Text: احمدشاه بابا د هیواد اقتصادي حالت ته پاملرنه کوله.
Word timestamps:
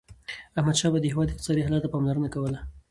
احمدشاه 0.57 0.89
بابا 0.91 0.99
د 1.01 1.05
هیواد 1.11 1.29
اقتصادي 1.31 1.61
حالت 1.65 1.81
ته 1.83 1.89
پاملرنه 1.93 2.29
کوله. 2.35 2.59